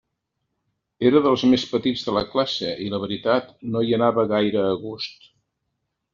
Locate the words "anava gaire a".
3.99-4.73